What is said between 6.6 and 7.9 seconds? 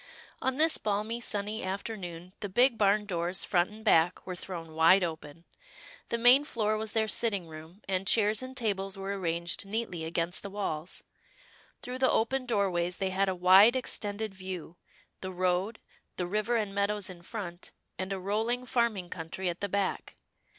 was their sitting room,